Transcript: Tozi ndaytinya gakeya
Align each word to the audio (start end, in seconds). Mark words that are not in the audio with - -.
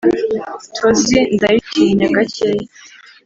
Tozi 0.75 1.19
ndaytinya 1.35 2.05
gakeya 2.15 2.67